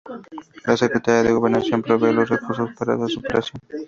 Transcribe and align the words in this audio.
La 0.65 0.75
Secretaria 0.75 1.21
de 1.21 1.31
Gobernación 1.31 1.83
provee 1.83 2.11
los 2.11 2.27
recursos 2.27 2.71
para 2.73 2.97
su 3.07 3.19
operación. 3.19 3.61